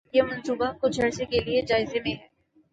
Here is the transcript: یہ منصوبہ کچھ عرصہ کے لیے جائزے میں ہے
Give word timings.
یہ 0.13 0.21
منصوبہ 0.21 0.71
کچھ 0.81 0.99
عرصہ 1.01 1.23
کے 1.31 1.39
لیے 1.39 1.61
جائزے 1.61 1.99
میں 1.99 2.11
ہے 2.11 2.27